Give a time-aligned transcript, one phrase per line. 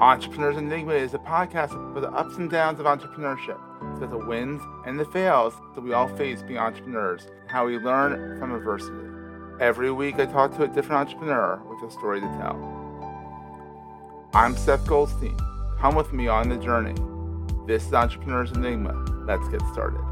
[0.00, 3.58] Entrepreneurs Enigma is a podcast for the ups and downs of entrepreneurship.
[3.96, 7.78] About the wins and the fails that we all face being entrepreneurs, and how we
[7.78, 9.08] learn from adversity.
[9.58, 12.58] Every week, I talk to a different entrepreneur with a story to tell.
[14.34, 15.34] I'm Seth Goldstein.
[15.80, 16.94] Come with me on the journey.
[17.66, 18.92] This is Entrepreneurs Enigma.
[19.26, 20.02] Let's get started.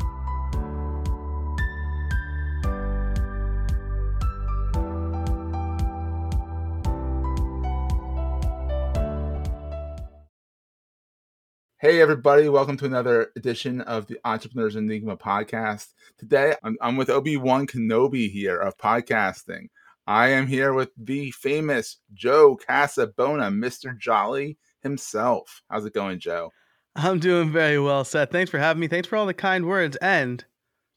[11.84, 15.88] Hey, everybody, welcome to another edition of the Entrepreneurs Enigma podcast.
[16.16, 19.68] Today, I'm, I'm with Obi Wan Kenobi here of podcasting.
[20.06, 23.94] I am here with the famous Joe Casabona, Mr.
[23.98, 25.60] Jolly himself.
[25.68, 26.52] How's it going, Joe?
[26.96, 28.30] I'm doing very well, Seth.
[28.30, 28.88] Thanks for having me.
[28.88, 29.98] Thanks for all the kind words.
[30.00, 30.42] And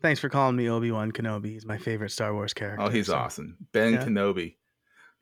[0.02, 1.48] thanks for calling me Obi Wan Kenobi.
[1.48, 2.86] He's my favorite Star Wars character.
[2.86, 3.58] Oh, he's so- awesome.
[3.74, 4.06] Ben yeah.
[4.06, 4.56] Kenobi.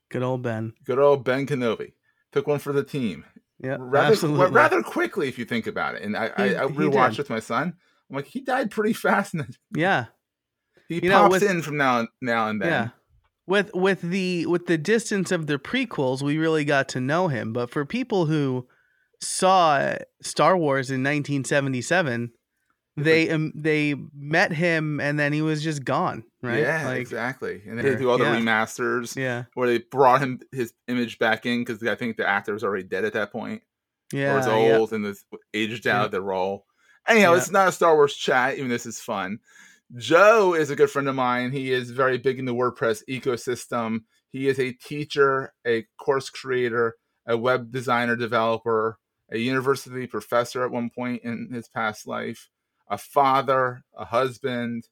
[0.09, 0.73] Good old Ben.
[0.83, 1.93] Good old Ben Kenobi.
[2.33, 3.25] Took one for the team.
[3.65, 4.51] Yeah, rather, absolutely.
[4.51, 6.03] rather quickly if you think about it.
[6.03, 7.73] And I, I, He- I he rewatched with my son.
[8.09, 9.33] I'm like, he died pretty fast.
[9.75, 10.05] Yeah,
[10.87, 12.69] he You know, pops with- in from now and now and then.
[12.69, 12.87] yeah.
[13.47, 17.53] With with the with the distance of the prequels, we really got to know him.
[17.53, 18.67] But for people who
[19.21, 22.31] saw Star Wars in 1977,
[22.97, 26.23] they um, they met him and then he was just gone.
[26.41, 26.59] Right?
[26.59, 27.61] Yeah, Like, exactly.
[27.67, 28.39] And they do all the yeah.
[28.39, 29.45] remasters Yeah.
[29.55, 32.83] where they brought him his image back in because I think the actor was already
[32.83, 33.63] dead at that point.
[34.13, 34.33] Yeah.
[34.33, 34.77] or was yeah.
[34.77, 36.05] old and was aged out Yeah.
[36.05, 36.65] of the role.
[37.07, 37.37] Anyhow, Yeah.
[37.37, 39.39] it's not a Star Wars chat, even this is fun.
[39.95, 41.51] Joe is a good friend of mine.
[41.51, 43.99] He is very big in the WordPress ecosystem.
[44.31, 46.95] He is a teacher, a course creator,
[47.27, 48.99] a web designer developer,
[49.31, 52.49] a university professor at one point in his past life,
[52.87, 54.87] a father, a husband,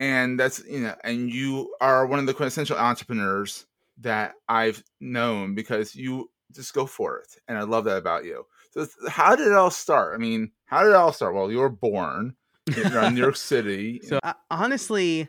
[0.00, 3.66] and that's you know, and you are one of the quintessential entrepreneurs
[4.00, 8.46] that I've known because you just go for it, and I love that about you.
[8.72, 10.14] So, how did it all start?
[10.14, 11.34] I mean, how did it all start?
[11.34, 12.34] Well, you were born
[12.66, 14.00] in New York City.
[14.02, 15.28] So I, honestly,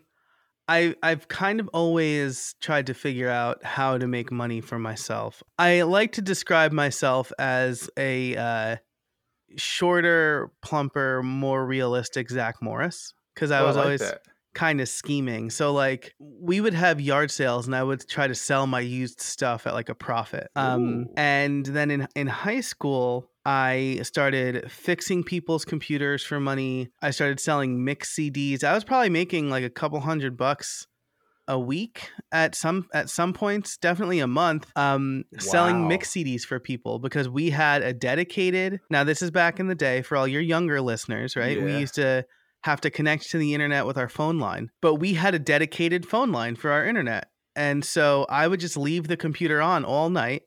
[0.68, 5.44] I I've kind of always tried to figure out how to make money for myself.
[5.59, 8.75] I like to describe myself as a uh,
[9.58, 14.22] shorter, plumper, more realistic Zach Morris because I Oh, was like always that.
[14.53, 15.50] kind of scheming.
[15.50, 19.19] So like we would have yard sales and I would try to sell my used
[19.22, 20.47] stuff at like a profit.
[20.56, 26.90] Um and then in in high school I started fixing people's computers for money.
[27.02, 28.63] I started selling mix CDs.
[28.63, 30.88] I was probably making like a couple hundred bucks
[31.48, 34.72] a week at some at some points, definitely a month.
[34.76, 39.59] Um selling mix CDs for people because we had a dedicated Now this is back
[39.59, 41.62] in the day for all your younger listeners, right?
[41.62, 42.26] We used to
[42.64, 44.72] have to connect to the internet with our phone line.
[44.81, 47.30] But we had a dedicated phone line for our internet.
[47.56, 50.44] And so I would just leave the computer on all night,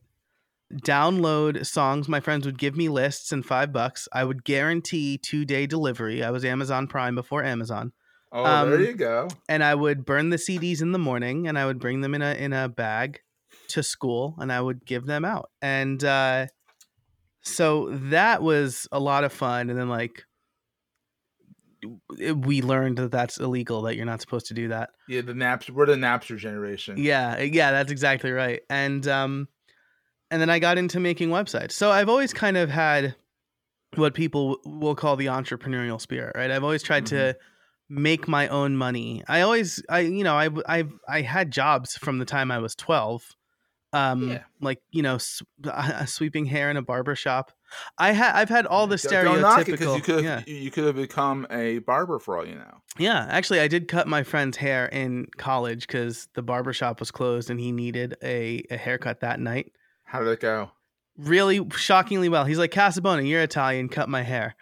[0.75, 2.09] download songs.
[2.09, 4.09] My friends would give me lists and five bucks.
[4.13, 6.25] I would guarantee two day delivery.
[6.25, 7.93] I was Amazon Prime before Amazon.
[8.38, 9.28] Oh, there um, you go.
[9.48, 12.20] And I would burn the CDs in the morning and I would bring them in
[12.20, 13.20] a in a bag
[13.69, 15.50] to school and I would give them out.
[15.62, 16.47] And uh
[17.42, 19.70] so that was a lot of fun.
[19.70, 20.24] And then like
[22.34, 25.70] we learned that that's illegal that you're not supposed to do that Yeah, the Naps.
[25.70, 26.97] We're the Napster generation.
[26.98, 29.47] yeah yeah that's exactly right and um
[30.30, 33.14] and then i got into making websites so i've always kind of had
[33.94, 37.36] what people w- will call the entrepreneurial spirit right i've always tried to
[37.88, 42.19] make my own money i always i you know i i i had jobs from
[42.19, 43.36] the time i was 12
[43.92, 44.42] um Yeah.
[44.60, 45.42] like you know s-
[46.06, 47.52] sweeping hair in a barber shop
[47.98, 50.48] i had i've had all the Don't- Don't knock it because you could yeah have
[50.48, 52.80] you could have become a barber for all you know.
[52.98, 57.10] Yeah, actually, I did cut my friend's hair in college because the barber shop was
[57.10, 59.70] closed and he needed a, a haircut that night.
[60.04, 60.70] How did it go?
[61.18, 62.47] Really shockingly well.
[62.47, 64.56] He's like, Casabona, you're Italian, cut my hair.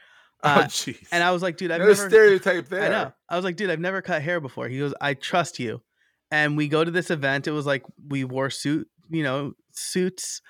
[0.45, 1.07] Oh, Uh, jeez.
[1.11, 2.09] And I was like, dude, I've no never.
[2.09, 2.83] stereotype there.
[2.85, 3.13] I know.
[3.29, 4.69] I was like, dude, I've never cut hair before.
[4.69, 5.83] He goes, I trust you.
[6.31, 7.47] And we go to this event.
[7.47, 10.41] It was like we wore suit, you know, suits,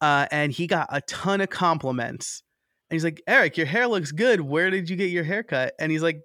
[0.00, 2.42] uh, and he got a ton of compliments.
[2.90, 4.40] And he's like, Eric, your hair looks good.
[4.40, 5.74] Where did you get your haircut?
[5.78, 6.22] And he's like,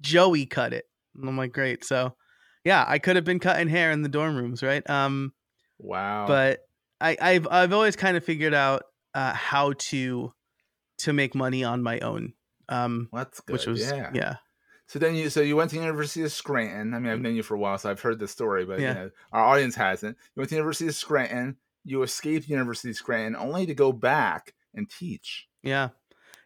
[0.00, 0.84] Joey cut it.
[1.14, 1.84] And I'm like, great.
[1.84, 2.14] So,
[2.64, 4.88] yeah, I could have been cutting hair in the dorm rooms, right?
[4.88, 5.32] Um,
[5.78, 6.26] Wow.
[6.26, 6.60] but
[7.00, 8.82] I, I've I've always kind of figured out
[9.14, 10.32] uh, how to
[10.98, 12.32] to make money on my own.
[12.68, 13.52] Um, Well, that's good.
[13.54, 14.10] which was yeah.
[14.14, 14.36] yeah.
[14.86, 16.94] So then you so you went to University of Scranton.
[16.94, 18.88] I mean, I've known you for a while, so I've heard the story, but Yeah.
[18.88, 20.16] you know, our audience hasn't.
[20.34, 21.56] You went to University of Scranton.
[21.84, 25.46] You escaped University of Scranton only to go back and teach.
[25.62, 25.90] Yeah.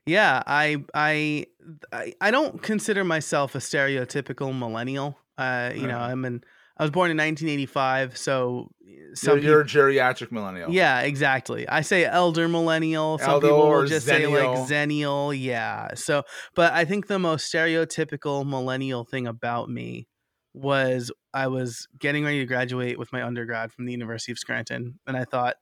[0.07, 1.47] Yeah, I I
[1.93, 5.17] I, I don't consider myself a stereotypical millennial.
[5.39, 6.43] Uh, you know, I'm an
[6.83, 10.69] I was born in 1985, so eh, some You're, you're a geriatric millennial.
[10.69, 11.69] Yeah, exactly.
[11.69, 13.19] I say elder millennial.
[13.19, 15.33] Some Elder people will just say like xennial.
[15.39, 15.95] Yeah.
[15.95, 16.25] So,
[16.57, 20.09] but I think the most stereotypical millennial thing about me
[20.55, 24.99] was I was getting ready to graduate with my undergrad from the University of Scranton,
[25.07, 25.55] and I thought,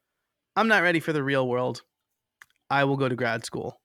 [0.56, 1.82] I'm not ready for the real world.
[2.70, 3.79] I will go to grad school.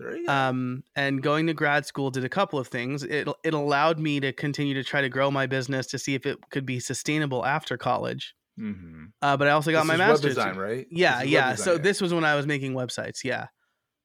[0.00, 0.32] There you go.
[0.32, 3.02] Um, and going to grad school did a couple of things.
[3.04, 6.24] It it allowed me to continue to try to grow my business to see if
[6.26, 8.34] it could be sustainable after college.
[8.58, 9.04] mm-hmm.
[9.22, 10.22] Uh, but I also got This my master's.
[10.24, 10.76] web design, degree.
[10.76, 10.86] right?
[10.90, 11.50] Yeah, This is web yeah.
[11.52, 11.78] design, So yeah.
[11.82, 13.24] this was when I was making websites.
[13.24, 13.46] Yeah,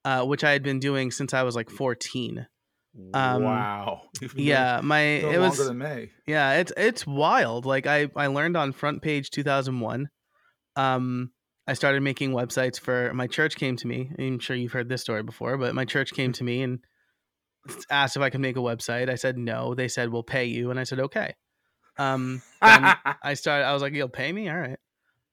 [0.04, 2.46] uh, which I had been doing since I was like 14.
[3.14, 4.02] um, wow.
[4.22, 6.12] You've been doing Yeah, my it no it longer was than May.
[6.28, 6.54] yeah.
[6.60, 7.66] It's it's wild.
[7.66, 10.10] Like I I learned on FrontPage 2001.
[10.78, 11.32] Um,
[11.68, 13.56] I started making websites for my church.
[13.56, 14.12] Came to me.
[14.20, 16.80] I'm sure you've heard this story before, but my church came to me and
[17.90, 19.10] asked if I could make a website.
[19.10, 19.74] I said no.
[19.74, 21.34] They said we'll pay you, and I said okay.
[21.98, 23.66] Um, I started.
[23.66, 24.78] I was like, "You'll pay me, all right."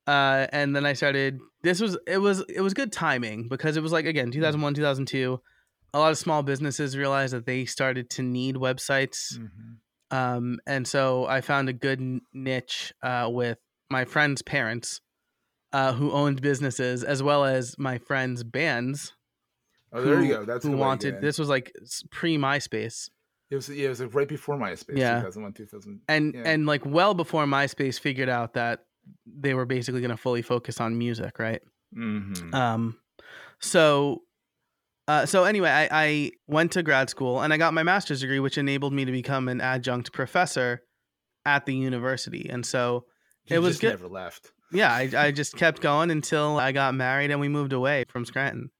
[0.06, 1.38] Uh, and then I started.
[1.62, 5.40] This was it was it was good timing because it was like again 2001 2002.
[5.94, 10.16] A lot of small businesses realized that they started to need websites, Mhm.
[10.16, 12.00] um, and so I found a good
[12.32, 13.58] niche uh, with
[13.90, 15.02] my friends' parents,
[15.72, 19.12] uh, who owned businesses, as well as my friends' bands
[19.92, 20.44] Oh, there who, you go.
[20.44, 21.20] That's who the way to wanted.
[21.20, 21.72] This was like
[22.10, 23.10] pre MySpace.
[23.50, 24.96] It was yeah, it was like right before MySpace.
[24.96, 25.16] Yeah.
[25.16, 26.00] 2001, 2000.
[26.08, 26.42] and Yeah.
[26.46, 28.80] and like well before MySpace figured out that
[29.26, 31.60] they were basically going to fully focus on music, right?
[31.94, 32.54] Mm-hmm.
[32.54, 32.98] Um,
[33.60, 34.22] so,
[35.08, 38.40] uh, so anyway, I, I went to grad school and I got my master's degree,
[38.40, 40.82] which enabled me to become an adjunct professor
[41.44, 42.48] at the university.
[42.48, 43.04] And so,
[43.46, 43.90] You it was just good.
[43.90, 44.52] never left.
[44.72, 48.24] Yeah, I, I just kept going until I got married and we moved away from
[48.24, 48.70] Scranton.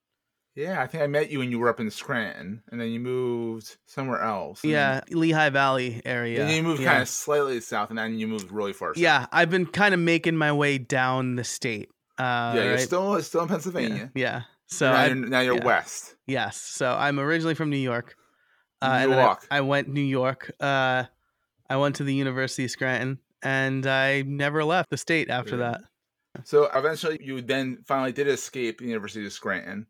[0.55, 3.01] Yeah, I think I met you when you were up in Scranton, and then you
[3.01, 4.63] moved somewhere else.
[4.63, 6.41] Yeah, Lehigh Valley area.
[6.41, 6.91] And then you moved yeah.
[6.91, 8.95] kind of slightly south, and then you moved really far.
[8.95, 9.03] South.
[9.03, 11.89] Yeah, I've been kind of making my way down the state.
[12.19, 14.11] Uh, yeah, you're still still in Pennsylvania.
[14.15, 14.43] yeah.
[14.67, 15.65] So now, you're, now you're yeah.
[15.65, 16.17] west.
[16.27, 16.57] Yes.
[16.57, 18.15] So I'm originally from New York.
[18.81, 19.47] Uh, New and then I- York.
[19.51, 20.53] I, went New York.
[20.61, 21.05] Uh,
[21.69, 25.73] I went to the University of Scranton, and I never left the state after Really?
[25.73, 25.83] that.
[26.45, 29.87] So eventually, you then finally did escape the University of Scranton,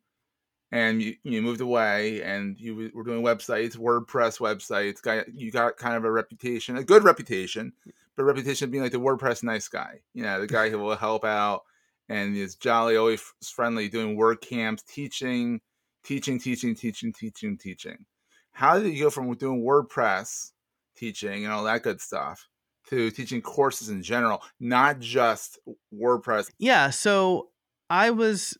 [0.73, 5.01] and you you moved away, and you were doing websites, WordPress websites.
[5.01, 7.73] Got you got kind of a reputation, a good reputation,
[8.17, 10.01] but a reputation of being like the WordPress nice guy.
[10.15, 11.63] You know, the guy who will help out
[12.09, 15.61] and is jolly, always friendly, doing WordCamps, teaching,
[16.03, 18.05] teaching, teaching, teaching, teaching, teaching.
[18.51, 20.51] How did you go from doing WordPress
[20.97, 22.49] teaching and all that good stuff
[22.91, 25.59] to teaching courses in general, not just
[25.95, 26.51] WordPress?
[26.59, 26.91] Yeah.
[26.91, 27.49] So
[27.91, 28.57] I was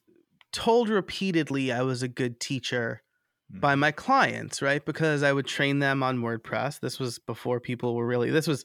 [0.53, 3.03] told repeatedly I was a good teacher
[3.51, 4.85] by my clients, right?
[4.85, 6.81] Because I would train them on WordPress.
[6.81, 8.31] This was before people were really.
[8.31, 8.65] This was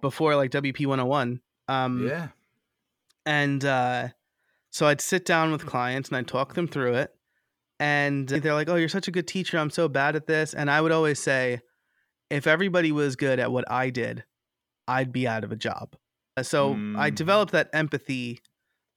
[0.00, 1.40] before like WP 101.
[1.68, 2.28] Um, Yeah.
[3.26, 4.08] And uh,
[4.70, 7.14] so I'd sit down with clients and I'd talk them through it.
[7.80, 9.58] And they're like, oh, you're such a good teacher.
[9.58, 10.54] I'm so bad at this.
[10.54, 11.60] And I would always say,
[12.30, 14.24] if everybody was good at what I did,
[14.88, 15.94] I'd be out of a job.
[16.36, 17.14] Uh, So I Mm.
[17.14, 18.40] developed that empathy,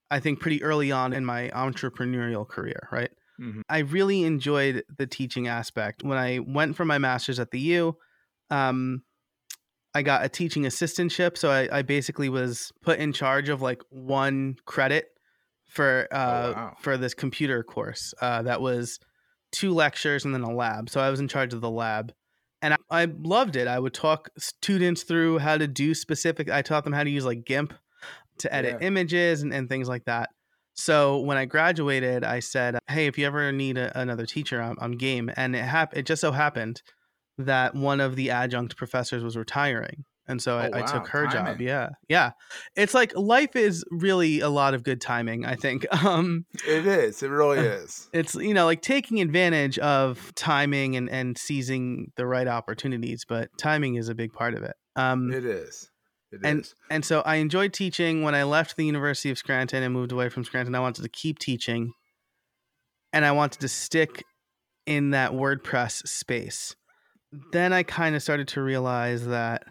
[0.10, 3.12] I think, pretty early on in my entrepreneurial career, right?
[3.40, 3.62] Mhm.
[3.70, 6.04] I really enjoyed the teaching aspect.
[6.04, 7.98] When I went for my master's at the U,
[8.50, 9.04] um,
[9.94, 11.38] I got a teaching assistantship.
[11.38, 15.10] So I, I basically was put in charge of like one credit
[15.68, 16.76] for uh, wow.
[16.80, 19.00] for this computer course uh, that was
[19.52, 20.90] two lectures and then a lab.
[20.90, 22.14] So I was in charge of the lab.
[22.62, 23.68] And I, I loved it.
[23.68, 26.50] I would talk students through how to do specific.
[26.50, 27.74] I taught them how to use like GIMP
[28.40, 28.88] to edit Yeah.
[28.88, 30.30] images and, and things like that.
[30.74, 34.78] So when I graduated, I said, "Hey, if you ever need a, another teacher, I'm,
[34.80, 36.82] I'm game." And it hap- It just so happened
[37.38, 41.10] that one of the adjunct professors was retiring, and so I, Oh, I took wow.
[41.12, 41.62] her job.
[41.62, 42.32] Yeah, yeah.
[42.76, 45.46] It's like life is really a lot of good timing.
[45.46, 45.86] I think.
[46.04, 47.22] Um, It is.
[47.22, 48.10] It really is.
[48.14, 53.50] it's you know like taking advantage of timing and and seizing the right opportunities, but
[53.60, 54.76] timing is a big part of it.
[54.96, 55.90] Um, It is.
[56.32, 56.42] It is.
[56.44, 58.24] and- and so I enjoyed teaching.
[58.24, 61.10] When I left the University of Scranton and moved away from Scranton, I wanted to
[61.10, 61.92] keep teaching,
[63.14, 64.24] and I wanted to stick
[64.86, 66.76] in that WordPress space.
[67.52, 69.64] Then I kind of started to realize that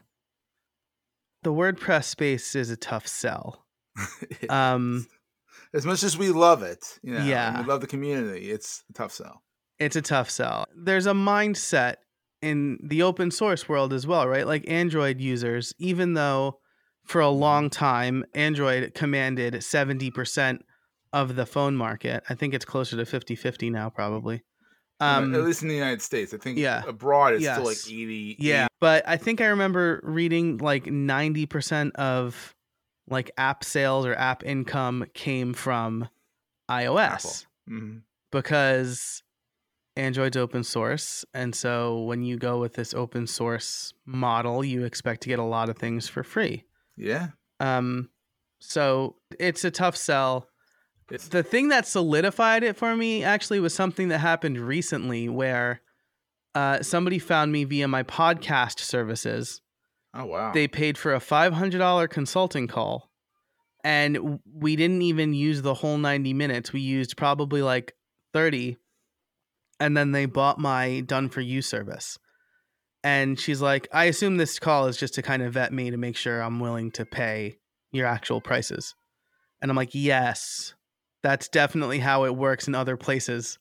[1.42, 3.64] the WordPress space is a tough sell.
[4.48, 5.06] Um,
[5.74, 7.60] as much as we love it, you know, and Yeah.
[7.60, 8.50] we love the community.
[8.50, 9.42] It's a tough sell.
[9.78, 10.66] it's a tough sell.
[10.76, 11.96] There's a mindset
[12.42, 14.46] in the open source world as well, right?
[14.46, 16.58] Like Android users, even though
[17.04, 20.60] for a long time Android commanded 70%
[21.12, 24.42] of the phone market, I think it's closer to 50 50 now, probably.
[25.00, 26.34] Um, at least in the United States.
[26.34, 26.82] I think yeah.
[26.86, 28.36] abroad it's still like 80.
[28.38, 32.54] Yeah, but I think I remember reading like 90% of
[33.08, 36.08] like app sales or app income came from
[36.70, 38.02] iOS Mhm.
[38.30, 39.22] because
[39.96, 41.24] Android's open source.
[41.34, 45.44] And so when you go with this open source model, you expect to get a
[45.44, 46.64] lot of things for free.
[46.96, 47.28] Yeah.
[47.58, 48.10] Um,
[48.60, 50.49] so it's a tough sell.
[51.10, 55.80] The thing that solidified it for me actually was something that happened recently where
[56.54, 59.60] uh, somebody found me via my podcast services.
[60.14, 60.52] oh, wow.
[60.52, 63.10] They paid for a $500 consulting call.
[63.82, 66.72] And we didn't even use the whole 90 minutes.
[66.72, 67.94] We used probably like
[68.34, 68.76] 30.
[69.78, 72.18] And then they bought my done for you service.
[73.02, 75.96] And she's like, I assume this call is just to kind of vet me to
[75.96, 77.56] make sure I'm willing to pay
[77.90, 78.94] your actual prices.
[79.62, 80.74] And I'm like, yes,
[81.22, 83.58] that's definitely how it works in other places.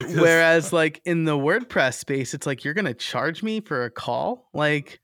[0.00, 4.48] Whereas, like in the WordPress space, it's like you're gonna charge me for a call,
[4.52, 5.00] like.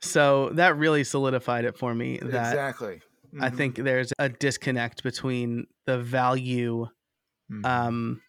[0.00, 3.00] So that really solidified it for me that exactly.
[3.40, 3.56] I Mhm.
[3.56, 6.86] think there's a disconnect between the value
[7.50, 7.64] Mhm.
[7.66, 8.22] um,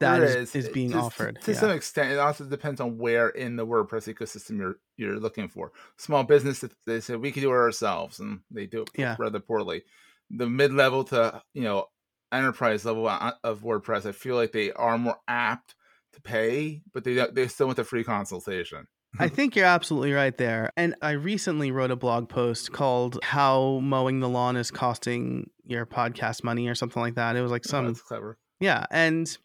[0.00, 1.40] that There is, is being to- offered.
[1.42, 1.58] To yeah.
[1.58, 5.70] some extent, it also depends on where in the WordPress ecosystem you're you're looking for.
[5.96, 9.14] Small business, they say we can do it ourselves, and they do it Yeah.
[9.18, 9.84] rather poorly.
[10.30, 11.86] The mid level to you know
[12.32, 15.74] enterprise level uh, of WordPress, I feel like they are more apt
[16.12, 18.86] to pay, but they they still want the free consultation.
[19.18, 20.72] I think you're absolutely right there.
[20.76, 25.86] And I recently wrote a blog post called How Mowing the Lawn is Costing Your
[25.86, 27.36] Podcast Money or something like that.
[27.36, 28.38] It was like Oh, some that's clever.
[28.60, 29.36] Yeah, and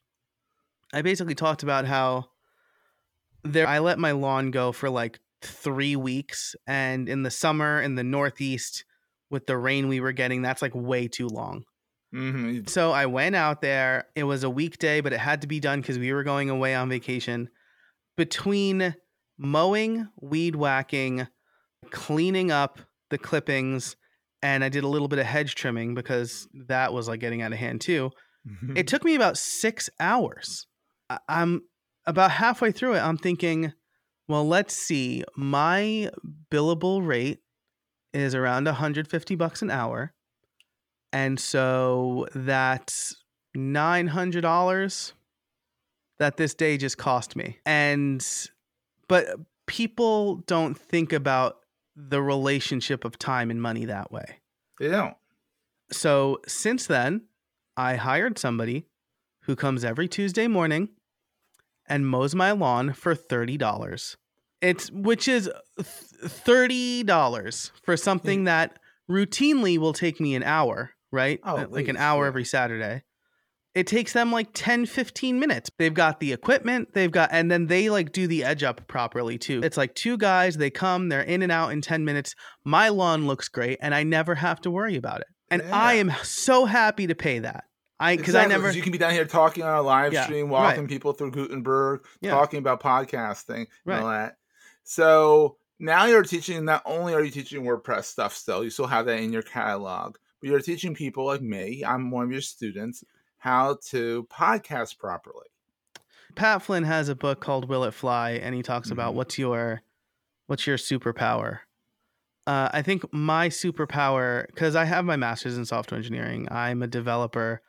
[0.94, 2.25] I basically talked about how
[3.44, 7.96] there I let my lawn go for like 3 weeks and in the summer in
[7.96, 8.84] the northeast
[9.30, 11.63] with the rain we were getting that's like way too long.
[12.15, 14.05] Hmm So I went out there.
[14.15, 16.74] It was a weekday, but it had to be done cuz we were going away
[16.74, 17.50] on vacation.
[18.15, 18.95] Between
[19.38, 21.27] mowing, weed whacking,
[21.91, 22.79] cleaning up
[23.10, 23.95] the clippings,
[24.41, 27.51] and I did a little bit of hedge trimming because that was like getting out
[27.51, 28.12] of hand too.
[28.77, 30.67] It took me about six hours.
[31.27, 31.62] I'm
[32.05, 33.00] about halfway through it.
[33.00, 33.74] I'm thinking,
[34.27, 35.24] well, let's see.
[35.36, 36.10] My
[36.51, 37.39] billable rate
[38.13, 40.13] is around 150 bucks an hour.
[41.15, 43.15] And so that's
[43.55, 45.13] $900
[46.19, 47.60] that this day just cost me.
[47.65, 48.25] And,
[49.07, 49.27] but
[49.65, 51.60] people don't think about
[51.95, 54.39] the relationship of time and money that way
[54.79, 55.15] they don't.
[55.91, 57.22] so since then,
[57.77, 58.88] I hired somebody
[59.43, 60.89] who comes every Tuesday morning
[61.88, 64.17] and mows my lawn for thirty dollars.
[64.62, 68.45] It's which is thirty dollars for something hmm.
[68.45, 68.77] that
[69.10, 71.39] routinely will take me an hour, right?
[71.43, 72.27] Oh, like an hour yeah.
[72.27, 73.03] every Saturday.
[73.74, 75.69] It takes them like 10, 15 minutes.
[75.77, 79.38] They've got the equipment, they've got, and then they like do the edge up properly
[79.38, 79.59] too.
[79.63, 82.35] It's like two guys, they come, they're in and out in 10 minutes.
[82.63, 85.27] My lawn looks great and I never have to worry about it.
[85.51, 87.65] And I am so happy to pay that.
[88.00, 90.24] I, cause Exactly, I never, you can be down here talking on a live Yeah,
[90.24, 90.51] stream, right.
[90.51, 92.31] walking people through Gutenberg, Yeah.
[92.31, 93.95] talking about podcasting, Right.
[93.97, 94.38] and all that.
[94.83, 96.63] So now you're teaching.
[96.65, 100.15] Not only are you teaching WordPress stuff, still you still have that in your catalog,
[100.46, 101.84] you're teaching people like me.
[101.84, 103.04] I'm one of your students
[103.38, 105.48] how to podcast properly.
[106.36, 109.18] Pat Flynn has a book called Will It Fly, and he talks about Mhm.
[109.18, 109.82] what's your
[110.48, 111.60] what's your superpower.
[112.48, 116.88] Uh, I think my superpower, because I have my master's in software engineering, I'm a
[116.88, 117.62] developer,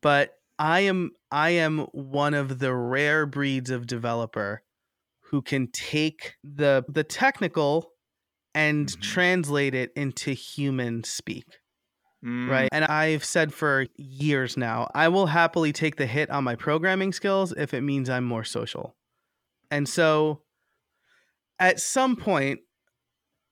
[0.00, 4.62] but I am I am one of the rare breeds of developer
[5.20, 7.92] who can take the the technical
[8.54, 9.00] and Mhm.
[9.00, 11.58] translate it into human speak
[12.24, 12.68] Mm, right?
[12.72, 17.12] And I've said for years now, I will happily take the hit on my programming
[17.12, 18.94] skills if it means I'm more social.
[19.70, 20.42] And so
[21.58, 22.60] at some point,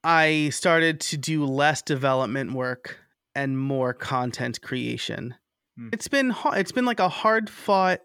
[0.05, 2.99] I started to do less development work
[3.35, 5.35] and more content creation.
[5.77, 5.89] Hmm.
[5.93, 8.00] It's been it's been like a hard fought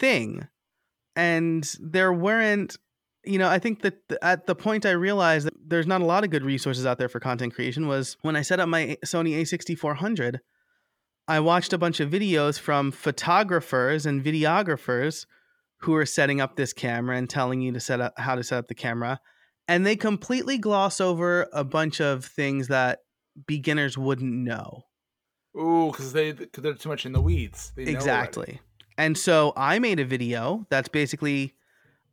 [0.00, 0.46] thing,
[1.16, 2.76] and there weren't.
[3.26, 6.04] You know, I think that th- at the point I realized that there's not a
[6.04, 8.96] lot of good resources out there for content creation was when I set up my
[9.04, 10.38] Sony A6400.
[11.26, 15.26] I watched a bunch of videos from photographers and videographers
[15.80, 18.58] who are setting up this camera and telling you to set up how to set
[18.58, 19.20] up the camera
[19.68, 23.00] and they completely gloss over a bunch of things that
[23.46, 24.82] beginners wouldn't know.
[25.58, 27.72] Ooh, because they because they're too much in the weeds.
[27.76, 28.60] Exactly.
[28.98, 31.54] And so I made a video that's basically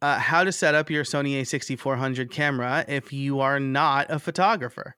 [0.02, 4.96] uh, how to set up your Sony A6400 camera if you are not a photographer.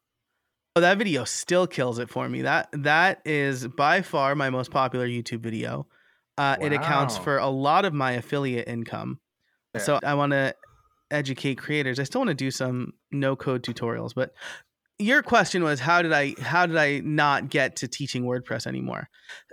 [0.75, 2.41] So that video still kills it for me.
[2.41, 5.87] That that is by far my most popular YouTube video.
[6.37, 9.19] Uh, It accounts for a lot of my affiliate income.
[9.77, 10.55] So I want to
[11.11, 11.99] educate creators.
[11.99, 14.33] I still want to do some no code tutorials, but
[14.99, 19.09] your question was how did I how did I not get to teaching WordPress anymore?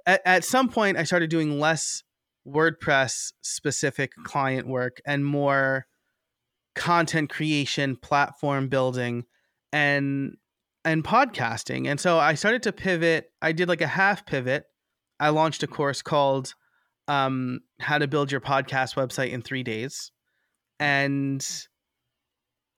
[0.07, 2.03] At, at some point, I started doing less
[2.47, 5.87] WordPress specific client work and more
[6.75, 9.25] content creation, platform building,
[9.73, 10.37] and
[10.85, 11.89] and podcasting.
[11.89, 13.27] And so I started to pivot.
[13.43, 14.65] I did like a half pivot.
[15.19, 16.55] I launched a course called
[17.09, 20.11] um, "How to Build Your Podcast Website in Three Days,"
[20.79, 21.47] and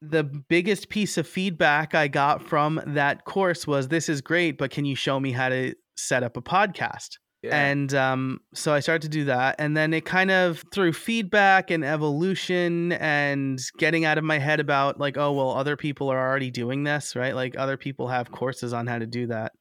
[0.00, 4.72] the biggest piece of feedback I got from that course was, "This is great, but
[4.72, 7.56] can you show me how to set up a podcast?" Yeah.
[7.56, 9.56] And um, so I started to do that.
[9.58, 14.60] And then it kind of through feedback and evolution and getting out of my head
[14.60, 17.34] about like, oh, well, other people are already doing this, right?
[17.34, 19.52] Like other people have courses on how to do that,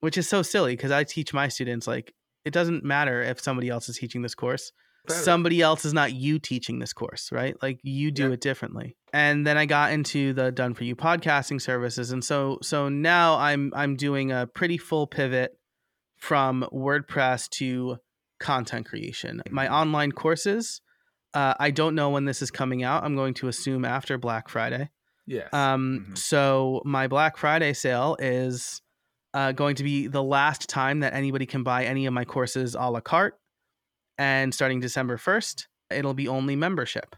[0.00, 2.12] which is so silly because I teach my students like,
[2.44, 4.70] it doesn't matter if somebody else is teaching this course.
[5.06, 5.20] Better.
[5.20, 7.56] Somebody else is not you teaching this course, right?
[7.62, 8.34] Like you do Yeah.
[8.34, 8.96] it differently.
[9.12, 12.10] And then I got into the done for you podcasting services.
[12.12, 15.52] And so so now I'm I'm doing a pretty full pivot
[16.18, 17.96] from WordPress to
[18.40, 19.42] content creation.
[19.50, 20.80] My online courses,
[21.34, 23.04] uh, I don't know when this is coming out.
[23.04, 24.90] I'm going to assume after Black Friday.
[25.26, 25.52] yes.
[25.52, 26.18] Um, Mhm.
[26.18, 28.80] So my Black Friday sale is
[29.34, 32.74] uh, going to be the last time that anybody can buy any of my courses
[32.74, 33.38] a la carte.
[34.16, 37.14] And starting December 1st, it'll be only membership.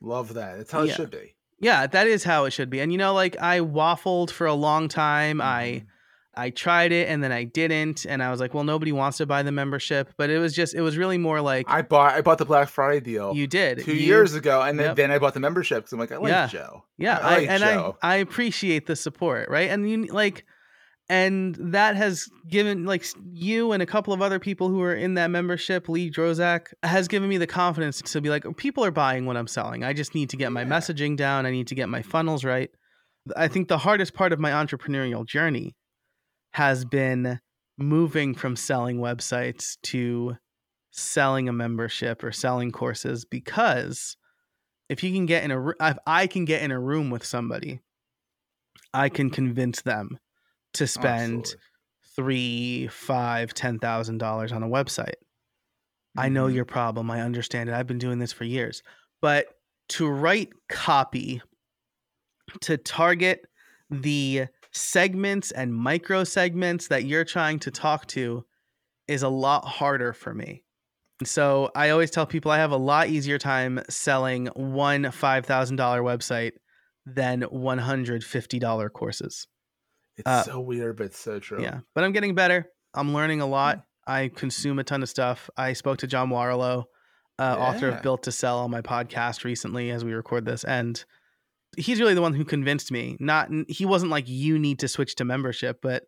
[0.00, 0.58] Love that.
[0.58, 1.34] That's how it should be.
[1.58, 2.80] Yeah, that is how it should be.
[2.80, 5.40] And you know, like I waffled for a long time.
[5.40, 5.86] I Mhm.
[6.34, 9.26] I tried it and then I didn't, and I was like, well, nobody wants to
[9.26, 10.12] buy the membership.
[10.16, 12.68] But it was just, it was really more like I bought I bought the Black
[12.68, 14.96] Friday deal you did two You- years ago, and then, Yep.
[14.96, 16.46] then I bought the membership because I'm like, I like Yeah.
[16.46, 16.84] Joe.
[16.98, 17.96] Yeah, I I, like and Joe.
[18.02, 19.70] I I appreciate the support, right?
[19.70, 20.44] And you like,
[21.08, 25.14] and that has given like you and a couple of other people who are in
[25.14, 29.26] that membership, Lee Drozak, has given me the confidence to be like, people are buying
[29.26, 29.82] what I'm selling.
[29.82, 30.68] I just need to get my Yeah.
[30.68, 31.46] messaging down.
[31.46, 32.70] I need to get my funnels right.
[33.36, 35.74] I think the hardest part of my entrepreneurial journey
[36.52, 37.40] has been
[37.78, 40.36] moving from selling websites to
[40.92, 44.16] selling a membership or selling courses because
[44.88, 47.80] if you can get in a if I can get in a room with somebody,
[48.94, 50.18] I can convince them
[50.74, 51.60] to spend Absolutely.
[52.16, 55.14] three, five, ten thousand dollars on a website.
[56.16, 56.54] I know Mhm.
[56.54, 57.10] your problem.
[57.10, 57.74] I understand it.
[57.74, 58.82] I've been doing this for years.
[59.20, 59.46] But
[59.90, 61.42] to write copy
[62.62, 63.46] to target
[63.90, 68.44] the segments and micro segments that you're trying to talk to
[69.08, 70.62] is a lot harder for me.
[71.20, 75.76] And so I always tell people I have a lot easier time selling one $5,000
[75.76, 76.52] website
[77.04, 79.46] than $150 courses.
[80.16, 81.62] It's uh, so weird, but it's so true.
[81.62, 82.66] Yeah, but I'm getting better.
[82.94, 83.84] I'm learning a lot.
[84.06, 85.48] I consume a ton of stuff.
[85.56, 86.84] I spoke to John Warrillow,
[87.38, 91.02] uh, author of Built to Sell, on my podcast recently as we record this, and
[91.76, 93.16] he's really the one who convinced me.
[93.20, 96.04] Not he wasn't like you need to switch to membership, but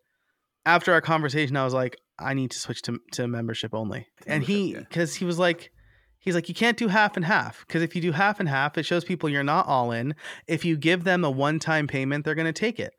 [0.65, 4.07] after our conversation, I was like, I need to switch to to membership only.
[4.27, 4.87] and he Membership, yeah.
[4.89, 5.71] because he was like.
[6.19, 8.77] He's like, you can't do half and half because if you do half and half,
[8.77, 10.15] it shows people you're not all in.
[10.47, 12.93] If you give them a one time payment, they're going to take it.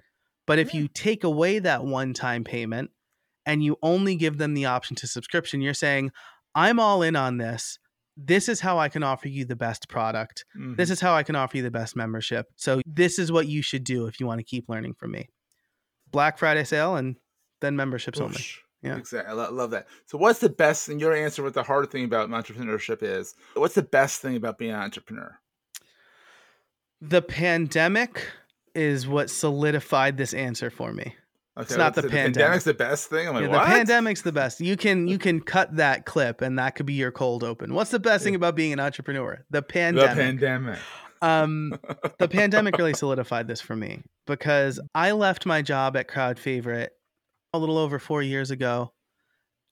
[0.46, 0.81] But if Yeah.
[0.83, 0.92] you mm.
[0.92, 2.90] take away that one time payment
[3.46, 6.11] and you only give them the option to subscription, you're saying,
[6.55, 7.79] I'm all in on this.
[8.16, 10.44] This is how I can offer you the best product.
[10.57, 10.77] Mhm.
[10.77, 12.46] This is how I can offer you the best membership.
[12.57, 15.29] So, this is what you should do if you want to keep learning from me.
[16.12, 17.16] Black Friday sale and
[17.61, 18.40] then memberships only.
[18.83, 18.96] Yeah.
[18.96, 19.31] Exactly.
[19.31, 19.88] I love that.
[20.07, 20.88] So, what's the best?
[20.88, 23.35] And your answer, what the hard thing about entrepreneurship is?
[23.55, 25.40] What's the best thing about being an entrepreneur?
[27.00, 28.29] The pandemic
[28.74, 31.16] is what solidified this answer for me.
[31.57, 32.35] Okay, it's not let's the pandemic.
[32.35, 33.29] pandemic's the best thing.
[33.29, 33.64] I'm like, Yeah, what?
[33.69, 34.61] the pandemic's the best.
[34.61, 37.75] You can you can cut that clip and that could be your cold open.
[37.75, 39.45] What's the best thing about being an entrepreneur?
[39.51, 40.11] The pandemic.
[40.11, 40.79] the pandemic.
[41.23, 41.79] um
[42.19, 46.93] the pandemic really solidified this for me because I left my job at Crowd Favorite
[47.53, 48.93] a little over 4 years ago.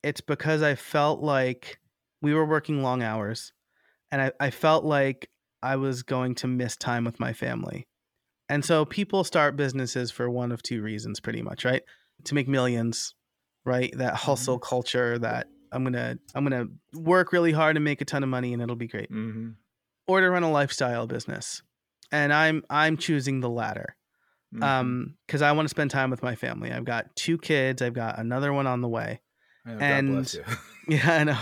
[0.03, 1.79] It's because I felt like
[2.21, 3.51] we were working long hours
[4.09, 5.29] and I, I felt like
[5.61, 7.87] I was going to miss time with my family.
[8.49, 11.81] And so people start businesses for one of two reasons pretty much, right?
[12.25, 13.15] To make millions,
[13.65, 13.93] right?
[13.97, 18.05] That hustle culture that I'm going to I'm to work really hard and make a
[18.05, 19.09] ton of money and it'll be great.
[19.09, 19.51] Hmm
[20.07, 21.61] or to run a lifestyle business.
[22.11, 23.95] And i'm i'm choosing the latter.
[24.53, 24.63] Mm-hmm.
[24.63, 26.71] um because i want to spend time with my family.
[26.71, 27.81] I've got two kids.
[27.81, 29.21] I've got another one on the way.
[29.65, 30.31] And-
[30.87, 31.39] yeah i know.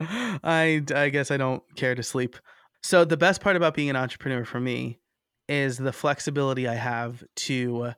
[0.42, 2.36] I i guess i don't care to sleep.
[2.82, 5.00] So the best part about being an entrepreneur for me
[5.50, 7.92] is the flexibility i have to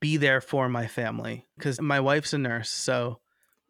[0.00, 3.18] be there for my family because my wife's a nurse so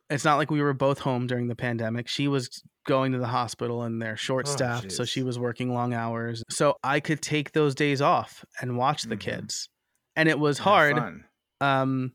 [0.09, 2.07] it's not like we were both home during the pandemic.
[2.07, 5.75] She was going to the hospital and they're short Oh, staffed, so she was working
[5.75, 6.45] long hours.
[6.49, 9.21] So I could take those days off and watch the Mhm.
[9.21, 9.69] kids.
[10.15, 10.97] And it was Yeah, hard.
[10.97, 11.25] fun.
[11.61, 12.13] Um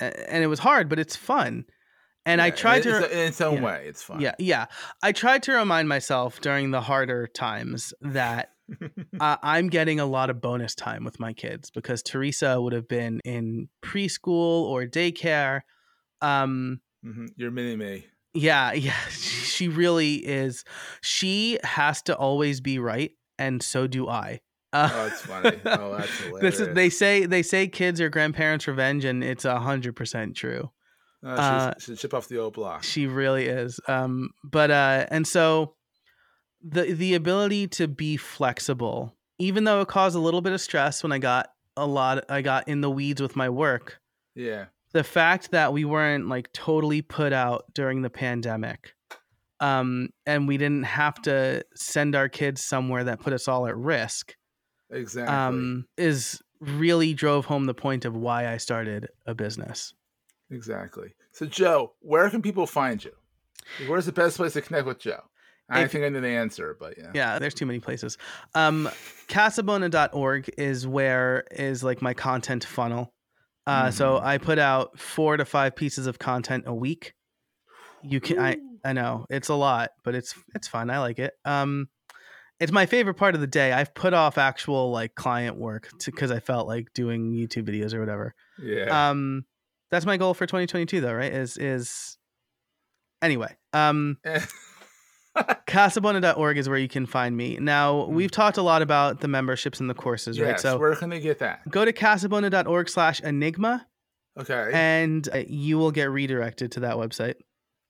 [0.00, 1.64] and it was hard, but it's fun.
[2.26, 3.62] And I tried to its- in its own yeah.
[3.62, 3.84] way.
[3.86, 4.18] It's fun.
[4.20, 4.66] Yeah, yeah.
[5.00, 8.50] I tried to remind myself during the harder times that
[9.20, 12.88] uh, I'm getting a lot of bonus time with my kids because Teresa would have
[12.88, 15.62] been in preschool or daycare.
[16.20, 17.28] Um, Mhm.
[17.36, 18.06] You're mini me.
[18.34, 18.92] yeah, yeah.
[19.10, 20.64] She really is.
[21.00, 24.40] She has to always be right, and so do I.
[24.72, 25.58] Uh, Oh, it's funny.
[25.64, 26.58] Oh, that's hilarious.
[26.58, 30.36] this is they say they say kids are grandparents' revenge, and it's a hundred percent
[30.36, 30.70] true.
[31.24, 32.82] Oh, she's, uh, she's chip off the old block.
[32.84, 33.80] She really is.
[33.88, 35.74] Um, but uh, and so
[36.62, 41.02] the the ability to be flexible, even though it caused a little bit of stress
[41.02, 44.00] when I got a lot, I got in the weeds with my work.
[44.34, 44.66] yeah.
[44.92, 48.94] The fact that we weren't like totally put out during the pandemic,
[49.60, 53.76] um, and we didn't have to send our kids somewhere that put us all at
[53.76, 54.34] risk,
[54.90, 55.34] Exactly.
[55.34, 59.92] um, is really drove home the point of why I started a business.
[60.50, 61.14] exactly.
[61.32, 63.12] So, Joe, where can people find you?
[63.86, 65.20] Where's the best place to connect with Joe?
[65.70, 67.10] I If- think I know the answer, but yeah.
[67.14, 68.16] yeah there's too many places.
[68.54, 68.88] Um
[69.28, 73.12] casabona.org is where is like my content funnel.
[73.66, 74.24] Uh so Mhm.
[74.24, 77.14] i put out four to five pieces of content a week.
[78.02, 81.34] You can i i know it's a lot but it's it's fun i like it.
[81.44, 81.88] Um
[82.60, 83.72] it's my favorite part of the day.
[83.72, 88.00] I've put off actual like client work because i felt like doing youtube videos or
[88.00, 88.34] whatever.
[88.62, 89.10] Yeah.
[89.10, 89.44] um
[89.90, 91.32] that's my goal for 2022 though right?
[91.32, 92.16] Is is
[93.20, 94.16] anyway um
[95.66, 97.56] casabona.org is where you can find me.
[97.60, 100.46] Now, we've talked a lot about the memberships and the courses, right?
[100.46, 100.50] Hmm.
[100.52, 100.62] yes.
[100.62, 101.68] So where can they get that?
[101.70, 103.86] go to casabona.org slash enigma
[104.38, 104.70] Okay.
[104.72, 107.34] and uh, you will get redirected to that website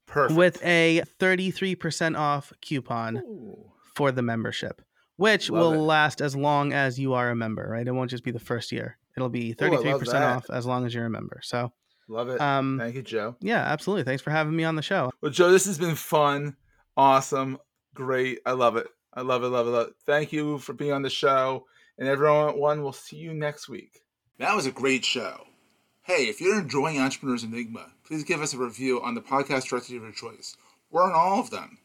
[0.07, 0.39] Perfect.
[0.39, 3.71] with a 33% off coupon Ooh.
[3.95, 4.81] for the membership,
[5.17, 5.87] which Love will it.
[5.87, 7.87] last as long as you are a member, right?
[7.87, 8.97] It won't just be the first year.
[9.17, 10.23] It'll be Ooh, I love 33% that.
[10.23, 11.41] off as long as you're a member.
[11.43, 11.73] So,
[12.09, 12.41] Love it.
[12.41, 13.37] um, Thank you, Joe.
[13.41, 14.05] yeah, absolutely.
[14.05, 15.11] Thanks for having me on the show.
[15.21, 16.57] Well, Joe, this has been fun,
[16.99, 17.59] awesome,
[17.95, 18.41] great.
[18.45, 18.89] I love it.
[19.15, 19.95] I love it, love it, love it.
[20.05, 21.65] Thank you for being on the show.
[21.97, 24.01] And everyone, we'll see you next week.
[24.39, 25.45] That was a great show.
[26.03, 29.97] Hey, if you're enjoying Entrepreneurs Enigma, please give us a review on the podcast directory
[29.97, 30.57] of your choice.
[30.91, 31.79] We're on all of them.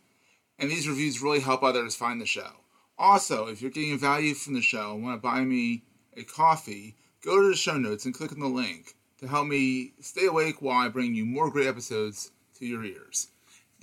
[0.57, 2.51] And these reviews really help others find the show.
[2.97, 5.83] Also, if you're getting value from the show and want to buy me
[6.15, 9.93] a coffee, go to the show notes and click on the link to help me
[9.99, 13.27] stay awake while I bring you more great episodes to your ears.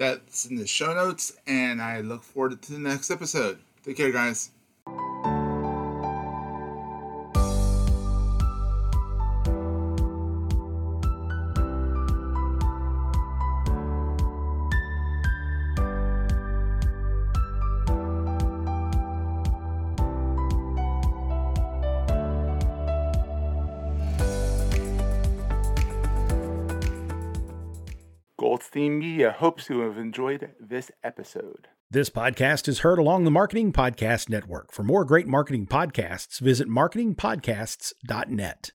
[0.00, 3.58] That's in the show notes, and I look forward to the next episode.
[3.84, 4.50] Take care, guys.
[29.30, 31.68] Media hopes you have enjoyed this episode.
[31.88, 34.72] This podcast is heard along the Marketing Podcast Network.
[34.72, 38.68] For more great marketing podcasts, visit marketingpodcasts.net.